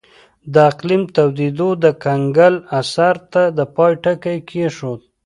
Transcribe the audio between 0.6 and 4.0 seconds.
اقلیم تودېدو د کنګل عصر ته د پای